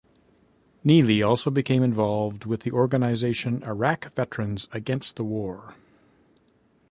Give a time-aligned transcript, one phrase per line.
[0.83, 5.75] Neely also became involved with the organization Iraq Veterans Against the War.